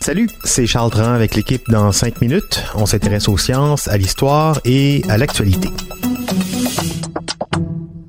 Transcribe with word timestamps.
Salut, 0.00 0.28
c'est 0.42 0.66
Charles 0.66 0.90
Dran 0.90 1.12
avec 1.12 1.36
l'équipe 1.36 1.62
dans 1.70 1.92
5 1.92 2.20
minutes. 2.20 2.64
On 2.74 2.86
s'intéresse 2.86 3.28
aux 3.28 3.38
sciences, 3.38 3.86
à 3.86 3.96
l'histoire 3.96 4.60
et 4.64 5.04
à 5.08 5.16
l'actualité. 5.16 5.68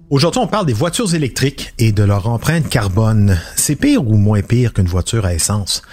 Aujourd'hui, 0.10 0.42
on 0.42 0.48
parle 0.48 0.66
des 0.66 0.74
voitures 0.74 1.14
électriques 1.14 1.72
et 1.78 1.92
de 1.92 2.02
leur 2.02 2.28
empreinte 2.28 2.68
carbone. 2.68 3.38
C'est 3.56 3.76
pire 3.76 4.08
ou 4.08 4.18
moins 4.18 4.42
pire 4.42 4.74
qu'une 4.74 4.88
voiture 4.88 5.28
à 5.28 5.36
essence? 5.36 5.84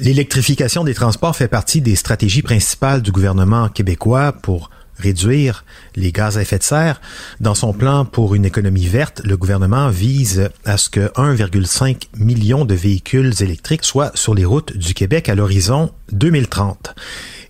L'électrification 0.00 0.82
des 0.82 0.94
transports 0.94 1.36
fait 1.36 1.46
partie 1.46 1.82
des 1.82 1.94
stratégies 1.94 2.42
principales 2.42 3.00
du 3.00 3.12
gouvernement 3.12 3.68
québécois 3.68 4.32
pour 4.32 4.70
réduire 5.02 5.64
les 5.96 6.12
gaz 6.12 6.38
à 6.38 6.42
effet 6.42 6.58
de 6.58 6.62
serre. 6.62 7.00
Dans 7.40 7.54
son 7.54 7.72
plan 7.72 8.04
pour 8.04 8.34
une 8.34 8.44
économie 8.44 8.86
verte, 8.86 9.20
le 9.24 9.36
gouvernement 9.36 9.90
vise 9.90 10.48
à 10.64 10.76
ce 10.76 10.88
que 10.88 11.12
1,5 11.14 12.08
million 12.16 12.64
de 12.64 12.74
véhicules 12.74 13.34
électriques 13.42 13.84
soient 13.84 14.12
sur 14.14 14.34
les 14.34 14.44
routes 14.44 14.76
du 14.76 14.94
Québec 14.94 15.28
à 15.28 15.34
l'horizon 15.34 15.90
2030. 16.12 16.94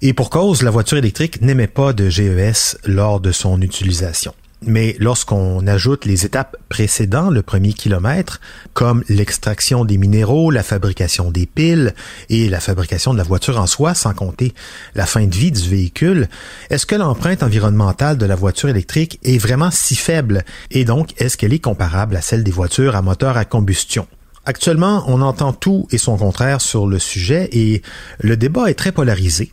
Et 0.01 0.15
pour 0.15 0.31
cause, 0.31 0.63
la 0.63 0.71
voiture 0.71 0.99
électrique 0.99 1.41
n'émet 1.43 1.69
pas 1.69 1.93
de 1.93 2.09
GES 2.09 2.79
lors 2.85 3.21
de 3.21 3.31
son 3.31 3.61
utilisation. 3.61 4.35
Mais 4.65 4.95
lorsqu'on 5.01 5.67
ajoute 5.67 6.05
les 6.05 6.25
étapes 6.25 6.57
précédentes, 6.69 7.33
le 7.33 7.43
premier 7.43 7.73
kilomètre, 7.73 8.41
comme 8.75 9.03
l'extraction 9.09 9.85
des 9.85 9.99
minéraux, 9.99 10.51
la 10.51 10.63
fabrication 10.63 11.31
des 11.31 11.47
piles 11.47 11.95
et 12.29 12.49
la 12.49 12.61
fabrication 12.61 13.13
de 13.13 13.19
la 13.19 13.25
voiture 13.25 13.59
en 13.59 13.67
soi, 13.67 13.95
sans 13.95 14.15
compter 14.15 14.55
la 14.95 15.07
fin 15.07 15.27
de 15.27 15.35
vie 15.35 15.51
du 15.51 15.69
véhicule, 15.69 16.29
est-ce 16.71 16.87
que 16.87 16.95
l'empreinte 16.95 17.43
environnementale 17.43 18.19
de 18.19 18.27
la 18.27 18.37
voiture 18.37 18.69
électrique 18.69 19.19
est 19.25 19.39
vraiment 19.39 19.71
si 19.71 19.97
faible? 19.97 20.45
Et 20.71 20.85
donc 20.85 21.21
est-ce 21.21 21.37
qu'elle 21.37 21.53
est 21.53 21.59
comparable 21.59 22.17
à 22.17 22.21
celle 22.21 22.45
des 22.45 22.53
voitures 22.53 22.95
à 22.95 23.03
moteur 23.03 23.37
à 23.37 23.45
combustion? 23.45 24.07
Actuellement, 24.45 25.05
on 25.07 25.23
entend 25.23 25.53
tout 25.53 25.87
et 25.93 25.99
son 25.99 26.17
contraire 26.17 26.61
sur 26.61 26.89
le 26.89 26.99
sujet 26.99 27.49
et 27.53 27.83
le 28.21 28.37
débat 28.37 28.71
est 28.71 28.75
très 28.75 28.91
polarisé 28.91 29.53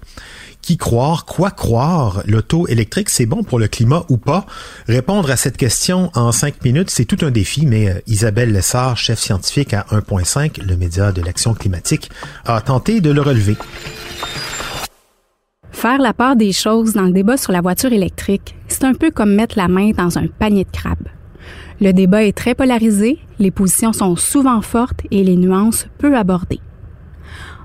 qui 0.61 0.77
croire, 0.77 1.25
quoi 1.25 1.51
croire, 1.51 2.21
l'auto 2.25 2.67
électrique, 2.67 3.09
c'est 3.09 3.25
bon 3.25 3.43
pour 3.43 3.59
le 3.59 3.67
climat 3.67 4.03
ou 4.09 4.17
pas? 4.17 4.45
Répondre 4.87 5.31
à 5.31 5.35
cette 5.35 5.57
question 5.57 6.11
en 6.13 6.31
cinq 6.31 6.63
minutes, 6.63 6.89
c'est 6.89 7.05
tout 7.05 7.25
un 7.25 7.31
défi, 7.31 7.65
mais 7.65 7.89
euh, 7.89 7.99
Isabelle 8.07 8.51
Lessard, 8.51 8.97
chef 8.97 9.19
scientifique 9.19 9.73
à 9.73 9.85
1.5, 9.91 10.61
le 10.63 10.75
média 10.75 11.11
de 11.11 11.21
l'action 11.21 11.53
climatique, 11.53 12.09
a 12.45 12.59
tenté 12.61 13.01
de 13.01 13.09
le 13.09 13.21
relever. 13.21 13.57
Faire 15.71 15.99
la 15.99 16.13
part 16.13 16.35
des 16.35 16.51
choses 16.51 16.93
dans 16.93 17.03
le 17.03 17.13
débat 17.13 17.37
sur 17.37 17.53
la 17.53 17.61
voiture 17.61 17.93
électrique, 17.93 18.55
c'est 18.67 18.83
un 18.83 18.93
peu 18.93 19.11
comme 19.11 19.33
mettre 19.33 19.57
la 19.57 19.69
main 19.69 19.91
dans 19.91 20.17
un 20.17 20.27
panier 20.27 20.65
de 20.65 20.71
crabes. 20.71 21.07
Le 21.81 21.93
débat 21.93 22.25
est 22.25 22.35
très 22.35 22.53
polarisé, 22.53 23.19
les 23.39 23.51
positions 23.51 23.93
sont 23.93 24.17
souvent 24.17 24.61
fortes 24.61 25.01
et 25.11 25.23
les 25.23 25.37
nuances 25.37 25.87
peu 25.97 26.17
abordées. 26.17 26.59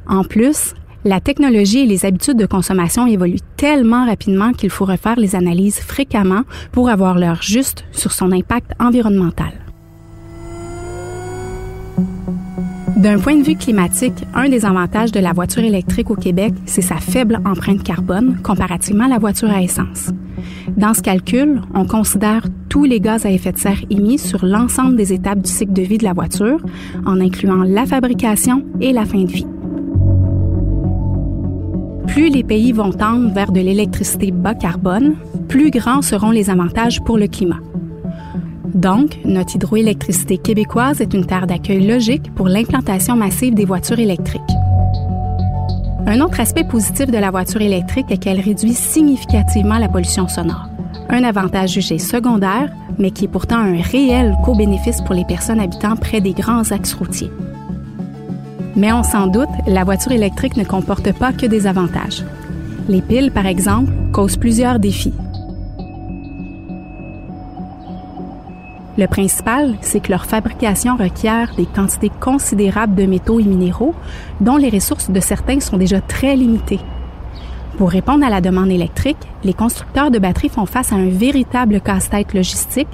En 0.06 0.22
plus, 0.22 0.74
la 1.04 1.20
technologie 1.20 1.80
et 1.80 1.86
les 1.86 2.06
habitudes 2.06 2.38
de 2.38 2.46
consommation 2.46 3.06
évoluent 3.06 3.38
tellement 3.56 4.06
rapidement 4.06 4.52
qu'il 4.52 4.70
faut 4.70 4.86
refaire 4.86 5.16
les 5.16 5.36
analyses 5.36 5.78
fréquemment 5.78 6.42
pour 6.72 6.88
avoir 6.88 7.18
l'heure 7.18 7.42
juste 7.42 7.84
sur 7.92 8.12
son 8.12 8.32
impact 8.32 8.72
environnemental. 8.80 9.52
D'un 12.96 13.18
point 13.18 13.36
de 13.36 13.42
vue 13.42 13.56
climatique, 13.56 14.24
un 14.34 14.48
des 14.48 14.64
avantages 14.64 15.12
de 15.12 15.20
la 15.20 15.32
voiture 15.32 15.62
électrique 15.62 16.10
au 16.10 16.14
Québec, 16.14 16.54
c'est 16.64 16.80
sa 16.80 16.96
faible 16.96 17.38
empreinte 17.44 17.82
carbone 17.82 18.38
comparativement 18.42 19.04
à 19.04 19.08
la 19.08 19.18
voiture 19.18 19.50
à 19.50 19.60
essence. 19.60 20.10
Dans 20.76 20.94
ce 20.94 21.02
calcul, 21.02 21.60
on 21.74 21.84
considère 21.84 22.46
tous 22.70 22.84
les 22.84 23.00
gaz 23.00 23.26
à 23.26 23.30
effet 23.30 23.52
de 23.52 23.58
serre 23.58 23.84
émis 23.90 24.18
sur 24.18 24.46
l'ensemble 24.46 24.96
des 24.96 25.12
étapes 25.12 25.40
du 25.40 25.50
cycle 25.50 25.74
de 25.74 25.82
vie 25.82 25.98
de 25.98 26.04
la 26.04 26.14
voiture, 26.14 26.60
en 27.04 27.20
incluant 27.20 27.62
la 27.62 27.84
fabrication 27.84 28.64
et 28.80 28.92
la 28.92 29.04
fin 29.04 29.24
de 29.24 29.30
vie 29.30 29.46
plus 32.14 32.28
les 32.28 32.44
pays 32.44 32.70
vont 32.70 32.92
tendre 32.92 33.34
vers 33.34 33.50
de 33.50 33.58
l'électricité 33.58 34.30
bas 34.30 34.54
carbone, 34.54 35.16
plus 35.48 35.72
grands 35.72 36.00
seront 36.00 36.30
les 36.30 36.48
avantages 36.48 37.02
pour 37.02 37.18
le 37.18 37.26
climat. 37.26 37.58
Donc, 38.72 39.18
notre 39.24 39.56
hydroélectricité 39.56 40.38
québécoise 40.38 41.00
est 41.00 41.12
une 41.12 41.26
terre 41.26 41.48
d'accueil 41.48 41.84
logique 41.84 42.32
pour 42.36 42.46
l'implantation 42.46 43.16
massive 43.16 43.54
des 43.54 43.64
voitures 43.64 43.98
électriques. 43.98 44.40
Un 46.06 46.20
autre 46.20 46.38
aspect 46.38 46.62
positif 46.62 47.10
de 47.10 47.18
la 47.18 47.32
voiture 47.32 47.62
électrique 47.62 48.12
est 48.12 48.18
qu'elle 48.18 48.40
réduit 48.40 48.74
significativement 48.74 49.78
la 49.78 49.88
pollution 49.88 50.28
sonore. 50.28 50.68
Un 51.08 51.24
avantage 51.24 51.72
jugé 51.72 51.98
secondaire, 51.98 52.70
mais 52.96 53.10
qui 53.10 53.24
est 53.24 53.28
pourtant 53.28 53.58
un 53.58 53.82
réel 53.82 54.36
co-bénéfice 54.44 55.00
pour 55.00 55.16
les 55.16 55.24
personnes 55.24 55.58
habitant 55.58 55.96
près 55.96 56.20
des 56.20 56.32
grands 56.32 56.70
axes 56.70 56.94
routiers. 56.94 57.32
Mais 58.76 58.92
on 58.92 59.02
s'en 59.02 59.28
doute, 59.28 59.48
la 59.66 59.84
voiture 59.84 60.12
électrique 60.12 60.56
ne 60.56 60.64
comporte 60.64 61.12
pas 61.12 61.32
que 61.32 61.46
des 61.46 61.66
avantages. 61.66 62.24
Les 62.88 63.00
piles, 63.00 63.30
par 63.30 63.46
exemple, 63.46 63.92
causent 64.12 64.36
plusieurs 64.36 64.78
défis. 64.78 65.14
Le 68.96 69.06
principal, 69.06 69.74
c'est 69.80 70.00
que 70.00 70.10
leur 70.10 70.24
fabrication 70.24 70.96
requiert 70.96 71.52
des 71.56 71.66
quantités 71.66 72.10
considérables 72.20 72.94
de 72.94 73.06
métaux 73.06 73.40
et 73.40 73.44
minéraux, 73.44 73.94
dont 74.40 74.56
les 74.56 74.70
ressources 74.70 75.10
de 75.10 75.20
certains 75.20 75.60
sont 75.60 75.76
déjà 75.76 76.00
très 76.00 76.36
limitées. 76.36 76.80
Pour 77.76 77.90
répondre 77.90 78.24
à 78.24 78.30
la 78.30 78.40
demande 78.40 78.70
électrique, 78.70 79.16
les 79.42 79.52
constructeurs 79.52 80.12
de 80.12 80.20
batteries 80.20 80.48
font 80.48 80.66
face 80.66 80.92
à 80.92 80.96
un 80.96 81.08
véritable 81.08 81.80
casse-tête 81.80 82.34
logistique 82.34 82.88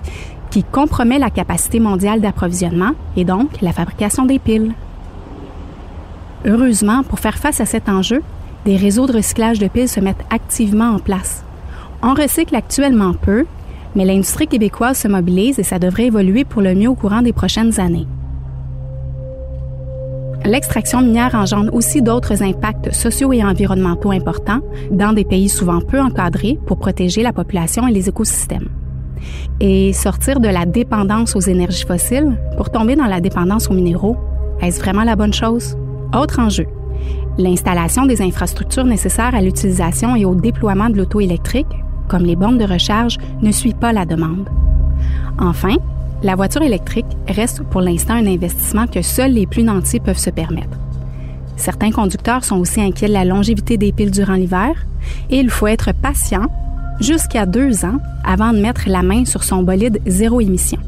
qui 0.51 0.65
compromet 0.65 1.19
la 1.19 1.29
capacité 1.29 1.81
mondiale 1.81 2.21
d'approvisionnement 2.21 2.93
et 3.17 3.25
donc 3.25 3.61
la 3.61 3.73
fabrication 3.73 4.25
des 4.25 4.39
piles. 4.39 4.73
Heureusement, 6.47 7.03
pour 7.03 7.19
faire 7.19 7.37
face 7.37 7.61
à 7.61 7.67
cet 7.67 7.89
enjeu, 7.89 8.23
des 8.65 8.77
réseaux 8.77 9.07
de 9.07 9.13
recyclage 9.13 9.59
de 9.59 9.69
piles 9.69 9.89
se 9.89 10.01
mettent 10.01 10.25
activement 10.31 10.91
en 10.91 10.99
place. 10.99 11.45
On 12.03 12.15
recycle 12.15 12.57
actuellement 12.57 13.13
peu, 13.13 13.45
mais 13.95 14.05
l'industrie 14.05 14.47
québécoise 14.47 14.99
se 14.99 15.09
mobilise 15.09 15.59
et 15.59 15.63
ça 15.63 15.79
devrait 15.79 16.07
évoluer 16.07 16.45
pour 16.45 16.63
le 16.63 16.75
mieux 16.75 16.89
au 16.89 16.95
courant 16.95 17.23
des 17.23 17.33
prochaines 17.33 17.79
années. 17.79 18.07
L'extraction 20.45 21.03
minière 21.03 21.35
engendre 21.35 21.75
aussi 21.75 22.01
d'autres 22.01 22.43
impacts 22.43 22.93
sociaux 22.93 23.33
et 23.35 23.45
environnementaux 23.45 24.11
importants 24.11 24.61
dans 24.91 25.13
des 25.13 25.25
pays 25.25 25.51
souvent 25.51 25.83
peu 25.83 26.01
encadrés 26.01 26.59
pour 26.67 26.79
protéger 26.79 27.23
la 27.23 27.35
population 27.35 27.87
et 27.87 27.93
les 27.93 28.09
écosystèmes. 28.09 28.69
Et 29.61 29.93
sortir 29.93 30.41
de 30.41 30.49
la 30.49 30.65
dépendance 30.65 31.37
aux 31.37 31.41
énergies 31.41 31.85
fossiles 31.85 32.39
pour 32.57 32.71
tomber 32.71 32.97
dans 32.97 33.05
la 33.05 33.21
dépendance 33.21 33.69
aux 33.69 33.75
minéraux, 33.75 34.17
est-ce 34.63 34.81
vraiment 34.81 35.05
la 35.05 35.17
bonne 35.17 35.35
chose? 35.35 35.77
Autre 36.15 36.41
enjeu, 36.41 36.67
l'installation 37.39 38.05
des 38.05 38.21
infrastructures 38.21 38.85
nécessaires 38.85 39.35
à 39.35 39.41
l'utilisation 39.41 40.17
et 40.17 40.25
au 40.25 40.35
déploiement 40.35 40.91
de 40.91 40.97
l'auto 40.97 41.21
électrique, 41.21 41.69
comme 42.09 42.25
les 42.25 42.35
bornes 42.35 42.59
de 42.59 42.65
recharge, 42.65 43.19
ne 43.41 43.53
suit 43.53 43.75
pas 43.75 43.93
la 43.93 44.05
demande. 44.05 44.49
Enfin, 45.39 45.77
la 46.23 46.35
voiture 46.35 46.63
électrique 46.63 47.07
reste 47.29 47.63
pour 47.63 47.81
l'instant 47.81 48.15
un 48.15 48.27
investissement 48.27 48.87
que 48.87 49.03
seuls 49.03 49.33
les 49.33 49.47
plus 49.47 49.63
nantis 49.63 50.01
peuvent 50.01 50.19
se 50.19 50.31
permettre. 50.31 50.79
Certains 51.57 51.93
conducteurs 51.93 52.45
sont 52.45 52.59
aussi 52.59 52.81
inquiets 52.81 53.09
de 53.09 53.13
la 53.13 53.25
longévité 53.25 53.77
des 53.77 53.93
piles 53.93 54.11
durant 54.11 54.35
l'hiver 54.35 54.73
et 55.31 55.39
il 55.39 55.49
faut 55.49 55.67
être 55.67 55.93
patient 55.93 56.47
jusqu'à 57.01 57.47
deux 57.47 57.85
ans 57.85 57.99
avant 58.25 58.53
de 58.53 58.61
mettre 58.61 58.89
la 58.89 59.03
main 59.03 59.25
sur 59.25 59.45
son 59.45 59.63
bolide 59.63 60.01
zéro 60.07 60.41
émission. 60.41 60.79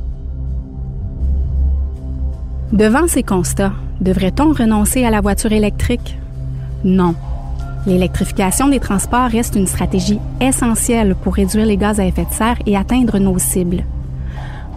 Devant 2.72 3.06
ces 3.06 3.22
constats, 3.22 3.72
devrait-on 4.02 4.52
renoncer 4.52 5.04
à 5.04 5.10
la 5.10 5.20
voiture 5.20 5.52
électrique? 5.52 6.18
Non. 6.84 7.14
L'électrification 7.86 8.68
des 8.68 8.80
transports 8.80 9.30
reste 9.30 9.56
une 9.56 9.66
stratégie 9.66 10.20
essentielle 10.40 11.14
pour 11.14 11.34
réduire 11.34 11.66
les 11.66 11.76
gaz 11.76 12.00
à 12.00 12.04
effet 12.04 12.24
de 12.24 12.32
serre 12.34 12.58
et 12.66 12.76
atteindre 12.76 13.18
nos 13.18 13.38
cibles. 13.38 13.84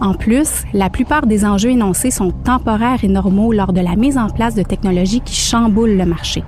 En 0.00 0.14
plus, 0.14 0.64
la 0.72 0.90
plupart 0.90 1.26
des 1.26 1.44
enjeux 1.44 1.70
énoncés 1.70 2.10
sont 2.10 2.30
temporaires 2.30 3.02
et 3.02 3.08
normaux 3.08 3.52
lors 3.52 3.72
de 3.72 3.80
la 3.80 3.96
mise 3.96 4.18
en 4.18 4.28
place 4.28 4.54
de 4.54 4.62
technologies 4.62 5.20
qui 5.20 5.34
chamboulent 5.34 5.96
le 5.96 6.04
marché. 6.04 6.44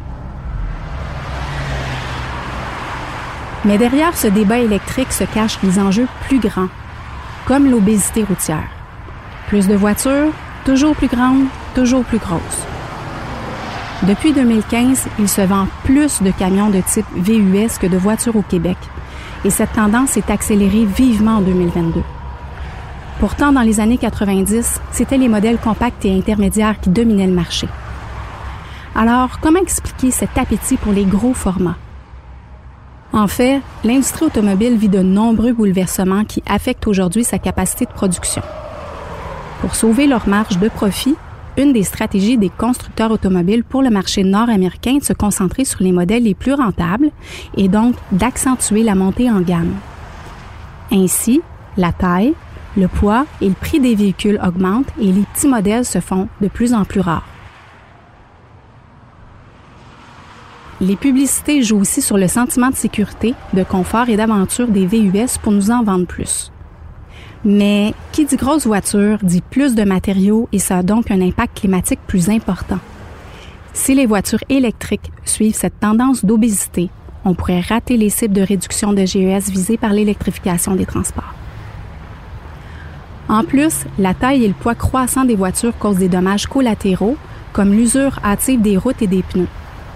Mais 3.65 3.79
derrière 3.79 4.17
ce 4.17 4.29
débat 4.29 4.59
électrique 4.59 5.13
se 5.13 5.25
cachent 5.25 5.61
des 5.63 5.79
enjeux 5.79 6.07
plus 6.29 6.39
grands, 6.39 6.69
comme 7.47 7.71
l'obésité 7.71 8.23
routière. 8.23 8.69
Plus 9.49 9.67
de 9.67 9.75
voitures, 9.75 10.33
toujours 10.65 10.95
plus 10.95 11.09
grandes, 11.09 11.47
toujours 11.75 12.05
plus 12.05 12.19
grosses. 12.19 12.67
Depuis 14.05 14.32
2015, 14.32 15.06
il 15.19 15.29
se 15.29 15.41
vend 15.41 15.67
plus 15.85 16.23
de 16.23 16.31
camions 16.31 16.70
de 16.70 16.81
type 16.81 17.06
VUS 17.17 17.79
que 17.81 17.87
de 17.87 17.97
voitures 17.97 18.37
au 18.37 18.43
Québec, 18.43 18.76
et 19.44 19.50
cette 19.50 19.73
tendance 19.73 20.11
s'est 20.11 20.31
accélérée 20.31 20.85
vivement 20.85 21.37
en 21.37 21.41
2022. 21.41 22.03
Pourtant, 23.19 23.50
dans 23.50 23.62
les 23.62 23.81
années 23.81 23.99
90, 23.99 24.81
c'étaient 24.93 25.19
les 25.19 25.29
modèles 25.29 25.59
compacts 25.59 26.05
et 26.05 26.17
intermédiaires 26.17 26.79
qui 26.81 26.91
dominaient 26.91 27.26
le 27.26 27.32
marché. 27.32 27.69
Alors, 28.94 29.41
comment 29.41 29.61
expliquer 29.61 30.12
cet 30.12 30.38
appétit 30.38 30.76
pour 30.76 30.93
les 30.93 31.05
gros 31.05 31.35
formats? 31.35 31.76
En 33.12 33.26
fait, 33.26 33.61
l'industrie 33.82 34.26
automobile 34.26 34.76
vit 34.76 34.88
de 34.88 35.03
nombreux 35.03 35.53
bouleversements 35.53 36.25
qui 36.25 36.43
affectent 36.47 36.87
aujourd'hui 36.87 37.25
sa 37.25 37.38
capacité 37.38 37.85
de 37.85 37.91
production. 37.91 38.43
Pour 39.61 39.75
sauver 39.75 40.06
leur 40.06 40.29
marge 40.29 40.59
de 40.59 40.69
profit, 40.69 41.17
une 41.59 41.73
des 41.73 41.83
stratégies 41.83 42.39
des 42.39 42.51
constructeurs 42.51 43.11
automobiles 43.11 43.65
pour 43.65 43.83
le 43.83 43.91
marché 43.91 44.23
nord-américain 44.23 44.95
est 44.97 45.01
de 45.01 45.05
se 45.05 45.13
concentrer 45.13 45.65
sur 45.65 45.83
les 45.83 45.93
modèles 45.93 46.23
les 46.23 46.35
plus 46.35 46.55
rentables 46.55 47.11
et 47.57 47.69
donc 47.69 47.97
d'accentuer 48.13 48.85
la 48.85 48.95
montée 48.95 49.29
en 49.29 49.41
gamme. 49.41 49.75
Ainsi, 50.93 51.43
la 51.77 51.93
taille, 51.93 52.35
le 52.77 52.87
poids 52.87 53.27
et 53.41 53.49
le 53.49 53.55
prix 53.55 53.81
des 53.81 53.97
véhicules 53.97 54.41
augmentent 54.43 54.93
et 55.01 55.13
les 55.13 55.25
petits 55.35 55.49
modèles 55.49 55.85
se 55.85 56.01
font 56.01 56.29
de 56.41 56.47
plus 56.47 56.73
en 56.73 56.85
plus 56.85 57.01
rares. 57.01 57.27
Les 60.81 60.95
publicités 60.95 61.65
jouent 61.65 61.81
aussi 61.81 62.01
sur 62.01 62.17
le 62.17 62.29
sentiment 62.29 62.71
de 62.71 62.77
sécurité, 62.77 63.35
de 63.53 63.65
confort 63.65 64.09
et 64.09 64.17
d'aventure 64.17 64.69
des 64.69 64.87
VUS 64.87 65.39
pour 65.43 65.51
nous 65.51 65.73
en 65.73 65.83
vendre 65.83 66.07
plus. 66.07 66.53
Mais 67.44 67.94
qui 68.12 68.25
dit 68.25 68.37
grosse 68.37 68.67
voiture 68.67 69.19
dit 69.23 69.43
plus 69.43 69.75
de 69.75 69.85
matériaux 69.85 70.49
et 70.52 70.58
ça 70.58 70.79
a 70.79 70.82
donc 70.82 71.11
un 71.11 71.20
impact 71.20 71.58
climatique 71.58 72.00
plus 72.06 72.29
important. 72.31 72.79
Si 73.73 73.94
les 73.94 74.06
voitures 74.06 74.43
électriques 74.49 75.12
suivent 75.25 75.55
cette 75.55 75.79
tendance 75.79 76.25
d'obésité, 76.25 76.90
on 77.25 77.35
pourrait 77.35 77.61
rater 77.61 77.96
les 77.96 78.11
cibles 78.11 78.35
de 78.35 78.43
réduction 78.43 78.93
de 78.93 79.05
GES 79.05 79.50
visées 79.50 79.76
par 79.76 79.93
l'électrification 79.93 80.75
des 80.75 80.87
transports. 80.87 81.35
En 83.29 83.44
plus, 83.44 83.85
la 83.99 84.14
taille 84.14 84.44
et 84.44 84.49
le 84.49 84.55
poids 84.55 84.75
croissant 84.75 85.25
des 85.25 85.37
voitures 85.37 85.76
causent 85.79 85.99
des 85.99 86.08
dommages 86.08 86.46
collatéraux, 86.46 87.17
comme 87.52 87.73
l'usure 87.73 88.19
hâtive 88.25 88.62
des 88.62 88.79
routes 88.79 89.02
et 89.02 89.06
des 89.06 89.23
pneus. 89.23 89.49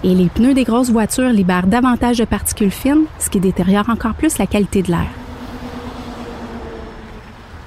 Et 0.03 0.13
les 0.13 0.27
pneus 0.27 0.53
des 0.53 0.65
grosses 0.65 0.91
voitures 0.91 1.29
libèrent 1.29 1.67
davantage 1.67 2.19
de 2.19 2.25
particules 2.25 2.71
fines, 2.71 3.05
ce 3.19 3.29
qui 3.29 3.39
détériore 3.39 3.89
encore 3.89 4.13
plus 4.13 4.37
la 4.37 4.45
qualité 4.45 4.83
de 4.83 4.91
l'air. 4.91 5.22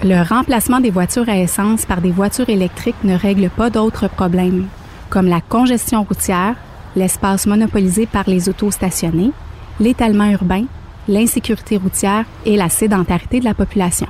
Le 0.04 0.22
remplacement 0.22 0.80
des 0.80 0.90
voitures 0.90 1.28
à 1.28 1.38
essence 1.38 1.86
par 1.86 2.02
des 2.02 2.10
voitures 2.10 2.50
électriques 2.50 3.02
ne 3.02 3.16
règle 3.16 3.48
pas 3.48 3.70
d'autres 3.70 4.08
problèmes, 4.08 4.66
comme 5.08 5.26
la 5.26 5.40
congestion 5.40 6.02
routière, 6.04 6.54
l'espace 6.96 7.46
monopolisé 7.46 8.04
par 8.06 8.24
les 8.28 8.48
autos 8.48 8.70
stationnés, 8.70 9.32
l'étalement 9.80 10.30
urbain, 10.30 10.64
l'insécurité 11.08 11.78
routière 11.78 12.26
et 12.44 12.56
la 12.56 12.68
sédentarité 12.68 13.40
de 13.40 13.46
la 13.46 13.54
population. 13.54 14.08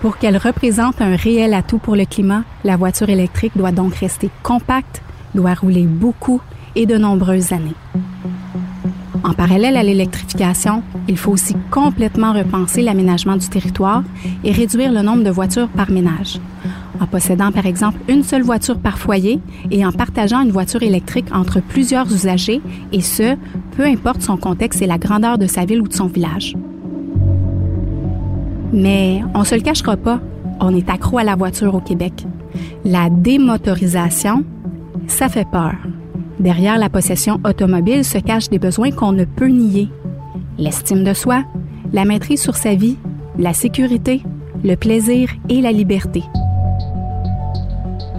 Pour 0.00 0.16
qu'elle 0.16 0.38
représente 0.38 1.02
un 1.02 1.16
réel 1.16 1.52
atout 1.52 1.78
pour 1.78 1.94
le 1.94 2.06
climat, 2.06 2.44
la 2.64 2.76
voiture 2.76 3.10
électrique 3.10 3.56
doit 3.56 3.72
donc 3.72 3.94
rester 3.94 4.30
compacte, 4.42 5.02
doit 5.34 5.54
rouler 5.54 5.84
beaucoup 5.84 6.40
et 6.76 6.86
de 6.86 6.96
nombreuses 6.96 7.52
années. 7.52 7.74
En 9.28 9.34
parallèle 9.34 9.76
à 9.76 9.82
l'électrification, 9.82 10.82
il 11.06 11.18
faut 11.18 11.32
aussi 11.32 11.54
complètement 11.70 12.32
repenser 12.32 12.80
l'aménagement 12.80 13.36
du 13.36 13.46
territoire 13.46 14.02
et 14.42 14.52
réduire 14.52 14.90
le 14.90 15.02
nombre 15.02 15.22
de 15.22 15.28
voitures 15.28 15.68
par 15.68 15.90
ménage. 15.90 16.40
En 16.98 17.06
possédant 17.06 17.52
par 17.52 17.66
exemple 17.66 17.98
une 18.08 18.22
seule 18.22 18.42
voiture 18.42 18.78
par 18.78 18.98
foyer 18.98 19.38
et 19.70 19.84
en 19.84 19.92
partageant 19.92 20.40
une 20.40 20.50
voiture 20.50 20.82
électrique 20.82 21.26
entre 21.30 21.60
plusieurs 21.60 22.10
usagers, 22.10 22.62
et 22.90 23.02
ce, 23.02 23.36
peu 23.76 23.84
importe 23.84 24.22
son 24.22 24.38
contexte 24.38 24.80
et 24.80 24.86
la 24.86 24.96
grandeur 24.96 25.36
de 25.36 25.46
sa 25.46 25.66
ville 25.66 25.82
ou 25.82 25.88
de 25.88 25.92
son 25.92 26.06
village. 26.06 26.56
Mais 28.72 29.20
on 29.34 29.44
se 29.44 29.54
le 29.54 29.60
cachera 29.60 29.98
pas, 29.98 30.20
on 30.58 30.74
est 30.74 30.88
accro 30.88 31.18
à 31.18 31.24
la 31.24 31.36
voiture 31.36 31.74
au 31.74 31.80
Québec. 31.80 32.24
La 32.86 33.10
démotorisation, 33.10 34.42
ça 35.06 35.28
fait 35.28 35.46
peur. 35.52 35.74
Derrière 36.40 36.78
la 36.78 36.88
possession 36.88 37.40
automobile 37.44 38.04
se 38.04 38.18
cachent 38.18 38.48
des 38.48 38.60
besoins 38.60 38.92
qu'on 38.92 39.12
ne 39.12 39.24
peut 39.24 39.48
nier. 39.48 39.88
L'estime 40.56 41.02
de 41.02 41.12
soi, 41.12 41.44
la 41.92 42.04
maîtrise 42.04 42.40
sur 42.40 42.56
sa 42.56 42.74
vie, 42.74 42.96
la 43.38 43.54
sécurité, 43.54 44.22
le 44.62 44.76
plaisir 44.76 45.30
et 45.48 45.60
la 45.60 45.72
liberté. 45.72 46.22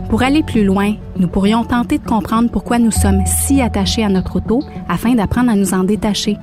Pour 0.09 0.23
aller 0.23 0.43
plus 0.43 0.65
loin, 0.65 0.95
nous 1.17 1.27
pourrions 1.27 1.63
tenter 1.63 1.97
de 1.97 2.05
comprendre 2.05 2.49
pourquoi 2.49 2.79
nous 2.79 2.91
sommes 2.91 3.23
si 3.25 3.61
attachés 3.61 4.03
à 4.03 4.09
notre 4.09 4.37
auto 4.37 4.63
afin 4.89 5.13
d'apprendre 5.13 5.51
à 5.51 5.55
nous 5.55 5.73
en 5.73 5.83
détacher. 5.83 6.35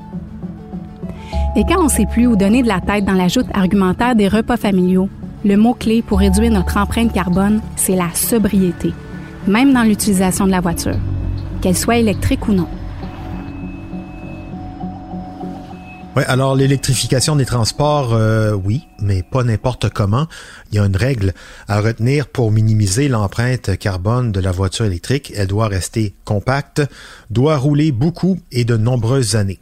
Et 1.56 1.64
quand 1.64 1.80
on 1.80 1.84
ne 1.84 1.88
sait 1.88 2.06
plus 2.06 2.26
où 2.26 2.36
donner 2.36 2.62
de 2.62 2.68
la 2.68 2.80
tête 2.80 3.04
dans 3.04 3.12
la 3.12 3.28
joute 3.28 3.46
argumentaire 3.52 4.14
des 4.14 4.28
repas 4.28 4.56
familiaux, 4.56 5.08
le 5.44 5.56
mot-clé 5.56 6.02
pour 6.02 6.20
réduire 6.20 6.52
notre 6.52 6.76
empreinte 6.76 7.12
carbone, 7.12 7.60
c'est 7.76 7.96
la 7.96 8.10
sobriété, 8.14 8.92
même 9.46 9.72
dans 9.72 9.82
l'utilisation 9.82 10.46
de 10.46 10.50
la 10.50 10.60
voiture, 10.60 10.96
qu'elle 11.60 11.76
soit 11.76 11.96
électrique 11.96 12.48
ou 12.48 12.52
non. 12.52 12.68
Oui, 16.16 16.22
alors 16.28 16.56
l'électrification 16.56 17.36
des 17.36 17.44
transports, 17.44 18.14
euh, 18.14 18.52
oui, 18.52 18.88
mais 19.00 19.22
pas 19.22 19.44
n'importe 19.44 19.90
comment. 19.90 20.26
Il 20.72 20.76
y 20.76 20.78
a 20.78 20.86
une 20.86 20.96
règle 20.96 21.34
à 21.68 21.82
retenir 21.82 22.26
pour 22.28 22.50
minimiser 22.50 23.08
l'empreinte 23.08 23.76
carbone 23.76 24.32
de 24.32 24.40
la 24.40 24.50
voiture 24.50 24.86
électrique. 24.86 25.34
Elle 25.36 25.48
doit 25.48 25.68
rester 25.68 26.14
compacte, 26.24 26.80
doit 27.28 27.58
rouler 27.58 27.92
beaucoup 27.92 28.38
et 28.50 28.64
de 28.64 28.78
nombreuses 28.78 29.36
années. 29.36 29.58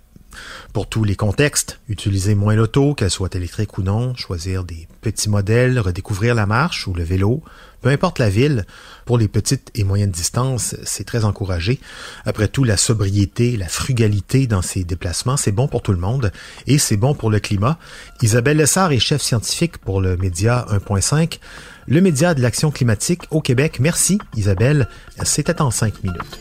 Pour 0.73 0.89
tous 0.89 1.05
les 1.05 1.17
contextes, 1.17 1.81
utiliser 1.89 2.35
moins 2.35 2.55
l'auto, 2.55 2.95
qu'elle 2.95 3.11
soit 3.11 3.35
électrique 3.35 3.79
ou 3.79 3.83
non, 3.83 4.15
choisir 4.15 4.65
des 4.65 4.89
petits 5.01 5.29
modèles, 5.29 5.79
redécouvrir 5.79 6.35
la 6.35 6.47
marche 6.47 6.87
ou 6.87 6.95
le 6.95 7.03
vélo, 7.03 7.43
peu 7.85 7.91
importe 7.91 8.19
la 8.19 8.31
ville, 8.31 8.65
pour 9.05 9.19
les 9.19 9.29
petites 9.29 9.71
et 9.75 9.85
moyennes 9.85 10.11
distances, 10.11 10.75
c'est 10.85 11.05
très 11.05 11.27
encouragé. 11.27 11.81
Après 12.25 12.49
tout, 12.49 12.65
la 12.65 12.79
sobriété, 12.79 13.59
la 13.59 13.69
frugalité 13.69 14.47
dans 14.47 14.63
ces 14.63 14.85
déplacements, 14.85 15.37
c'est 15.37 15.53
bon 15.53 15.69
pour 15.69 15.83
tout 15.83 15.93
le 15.93 15.99
monde 15.99 16.33
et 16.67 16.79
c'est 16.79 16.97
bon 16.97 17.15
pour 17.15 17.31
le 17.31 17.41
climat. 17.41 17.79
Isabelle 18.23 18.57
Lessard 18.57 18.93
est 18.93 18.99
chef 18.99 19.21
scientifique 19.21 19.77
pour 19.77 20.01
le 20.01 20.17
média 20.17 20.65
1.5, 20.71 21.41
le 21.87 22.01
média 22.01 22.33
de 22.33 22.41
l'action 22.41 22.71
climatique 22.71 23.25
au 23.31 23.43
Québec. 23.43 23.81
Merci 23.81 24.19
Isabelle, 24.35 24.89
c'était 25.23 25.61
en 25.61 25.71
cinq 25.71 26.03
minutes. 26.03 26.41